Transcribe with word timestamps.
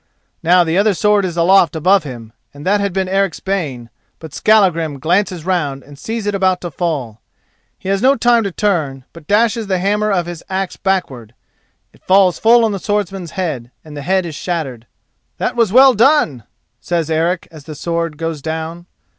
Now 0.41 0.63
the 0.63 0.79
other 0.79 0.95
sword 0.95 1.25
is 1.25 1.37
aloft 1.37 1.75
above 1.75 2.05
him, 2.05 2.33
and 2.55 2.65
that 2.65 2.79
had 2.81 2.91
been 2.91 3.07
Eric's 3.07 3.39
bane, 3.39 3.91
but 4.17 4.33
Skallagrim 4.33 4.97
glances 4.97 5.45
round 5.45 5.83
and 5.83 5.95
sees 5.99 6.25
it 6.25 6.33
about 6.33 6.59
to 6.61 6.71
fall. 6.71 7.21
He 7.77 7.87
has 7.87 8.01
no 8.01 8.15
time 8.15 8.41
to 8.45 8.51
turn, 8.51 9.05
but 9.13 9.27
dashes 9.27 9.67
the 9.67 9.77
hammer 9.77 10.11
of 10.11 10.25
his 10.25 10.41
axe 10.49 10.75
backward. 10.75 11.35
It 11.93 12.01
falls 12.01 12.39
full 12.39 12.65
on 12.65 12.71
the 12.71 12.79
swordsman's 12.79 13.33
head, 13.37 13.69
and 13.85 13.95
the 13.95 14.01
head 14.01 14.25
is 14.25 14.33
shattered. 14.33 14.87
"That 15.37 15.55
was 15.55 15.71
well 15.71 15.93
done," 15.93 16.45
says 16.79 17.11
Eric 17.11 17.47
as 17.51 17.65
the 17.65 17.75
sword 17.75 18.17
goes 18.17 18.41
down. 18.41 18.87